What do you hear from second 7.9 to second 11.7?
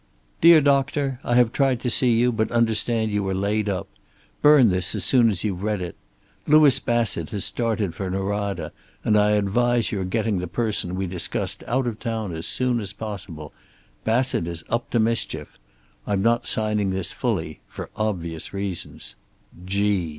for Norada, and I advise your getting the person we discussed